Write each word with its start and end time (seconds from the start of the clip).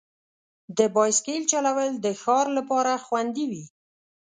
د 0.77 0.79
بایسکل 0.95 1.41
چلول 1.51 1.89
د 2.05 2.07
ښار 2.21 2.45
لپاره 2.57 2.93
خوندي 3.05 3.45
وي. 3.51 3.65